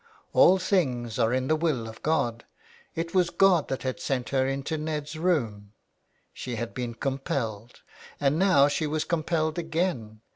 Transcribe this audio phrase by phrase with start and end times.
[0.33, 2.43] All things are in the will of God.
[2.95, 5.73] It was God that had sent her into Ned's room.
[6.33, 7.83] She had been compelled,
[8.19, 10.21] and now she was compelled again.